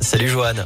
[0.00, 0.64] Salut Joanne.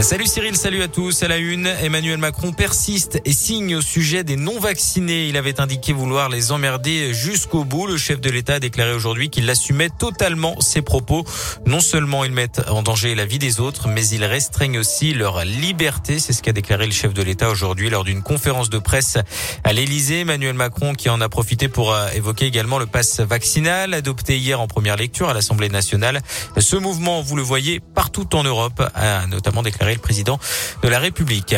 [0.00, 1.24] Salut Cyril, salut à tous.
[1.24, 5.26] À la une, Emmanuel Macron persiste et signe au sujet des non-vaccinés.
[5.26, 7.88] Il avait indiqué vouloir les emmerder jusqu'au bout.
[7.88, 11.24] Le chef de l'État a déclaré aujourd'hui qu'il assumait totalement ses propos.
[11.66, 15.44] Non seulement ils mettent en danger la vie des autres, mais ils restreignent aussi leur
[15.44, 16.20] liberté.
[16.20, 19.18] C'est ce qu'a déclaré le chef de l'État aujourd'hui lors d'une conférence de presse
[19.64, 20.20] à l'Élysée.
[20.20, 24.60] Emmanuel Macron qui en a profité pour euh, évoquer également le pass vaccinal adopté hier
[24.60, 26.22] en première lecture à l'Assemblée nationale.
[26.56, 30.38] Ce mouvement, vous le voyez, partout en Europe, a notamment déclaré le président
[30.82, 31.54] de la République.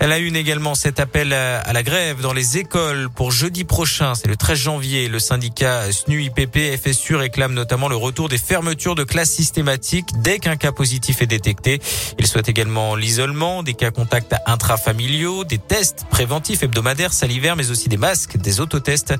[0.00, 4.14] Elle a une également cet appel à la grève dans les écoles pour jeudi prochain.
[4.14, 5.08] C'est le 13 janvier.
[5.08, 10.56] Le syndicat SNU-IPP FSU réclame notamment le retour des fermetures de classes systématiques dès qu'un
[10.56, 11.80] cas positif est détecté.
[12.18, 17.88] Il souhaite également l'isolement, des cas contacts intrafamiliaux, des tests préventifs hebdomadaires salivaires, mais aussi
[17.88, 19.14] des masques, des autotests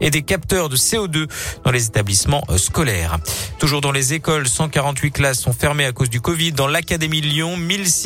[0.00, 1.28] et des capteurs de CO2
[1.64, 3.18] dans les établissements scolaires.
[3.58, 6.52] Toujours dans les écoles, 148 classes sont fermées à cause du Covid.
[6.52, 7.56] Dans l'Académie Lyon,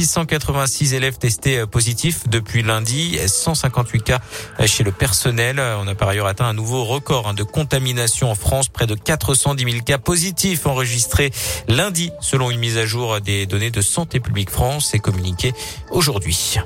[0.05, 4.21] 1686 élèves testés euh, positifs depuis lundi, 158 cas
[4.61, 5.59] euh, chez le personnel.
[5.59, 8.95] On a par ailleurs atteint un nouveau record hein, de contamination en France, près de
[8.95, 11.33] 410 000 cas positifs enregistrés
[11.69, 15.55] lundi, selon une mise à jour des données de Santé publique France et communiquée
[15.91, 16.59] aujourd'hui.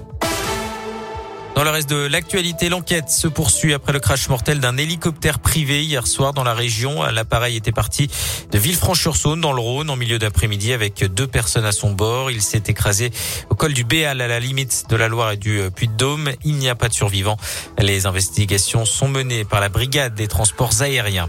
[1.58, 5.82] Dans le reste de l'actualité, l'enquête se poursuit après le crash mortel d'un hélicoptère privé
[5.82, 7.02] hier soir dans la région.
[7.02, 8.08] L'appareil était parti
[8.52, 12.30] de Villefranche-sur-Saône dans le Rhône en milieu d'après-midi avec deux personnes à son bord.
[12.30, 13.10] Il s'est écrasé
[13.50, 16.30] au col du Béal à la limite de la Loire et du Puy-de-Dôme.
[16.44, 17.38] Il n'y a pas de survivants.
[17.80, 21.28] Les investigations sont menées par la brigade des transports aériens.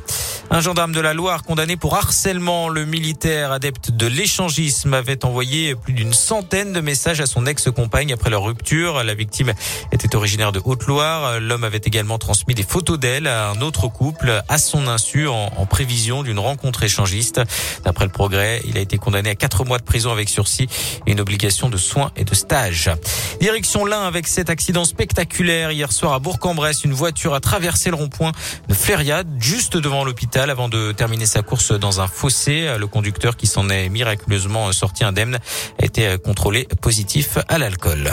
[0.52, 5.76] Un gendarme de la Loire condamné pour harcèlement, le militaire adepte de l'échangisme avait envoyé
[5.76, 9.04] plus d'une centaine de messages à son ex-compagne après leur rupture.
[9.04, 9.54] La victime
[9.92, 11.40] était originaire de Haute-Loire.
[11.40, 15.50] L'homme avait également transmis des photos d'elle à un autre couple à son insu en,
[15.66, 17.40] prévision d'une rencontre échangiste.
[17.86, 20.68] D'après le progrès, il a été condamné à quatre mois de prison avec sursis
[21.08, 22.92] et une obligation de soins et de stage.
[23.40, 26.84] Direction l'Ain avec cet accident spectaculaire hier soir à Bourg-en-Bresse.
[26.84, 28.34] Une voiture a traversé le rond-point
[28.68, 32.76] de Flériade juste devant l'hôpital avant de terminer sa course dans un fossé.
[32.78, 35.40] Le conducteur qui s'en est miraculeusement sorti indemne
[35.82, 38.12] a été contrôlé positif à l'alcool.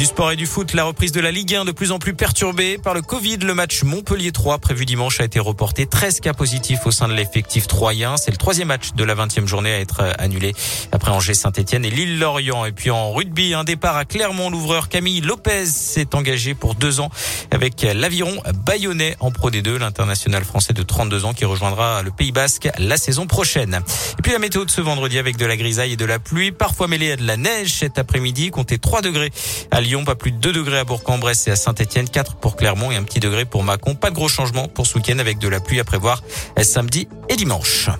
[0.00, 2.14] Du sport et du foot, la reprise de la Ligue 1 de plus en plus
[2.14, 3.36] perturbée par le Covid.
[3.36, 5.84] Le match Montpellier 3 prévu dimanche a été reporté.
[5.84, 8.16] 13 cas positifs au sein de l'effectif troyen.
[8.16, 10.54] C'est le troisième match de la 20e journée à être annulé
[10.90, 12.64] après Angers Saint-Etienne et Lille-Lorient.
[12.64, 14.48] Et puis en rugby, un départ à Clermont.
[14.48, 17.10] L'ouvreur Camille Lopez s'est engagé pour deux ans
[17.50, 19.76] avec l'aviron bayonnais en Pro D2.
[19.76, 23.82] L'international français de 32 ans qui rejoindra le Pays Basque la saison prochaine.
[24.18, 26.52] Et puis la météo de ce vendredi avec de la grisaille et de la pluie,
[26.52, 28.50] parfois mêlée à de la neige cet après-midi.
[28.50, 29.30] Comptez 3 degrés
[29.70, 32.96] à Pas plus de 2 degrés à Bourg-en-Bresse et à Saint-Etienne, 4 pour Clermont et
[32.96, 33.96] un petit degré pour Mâcon.
[33.96, 36.22] Pas de gros changements pour ce week-end avec de la pluie à prévoir
[36.62, 37.90] samedi et dimanche.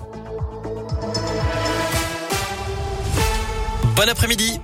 [3.93, 4.61] Bon après-midi.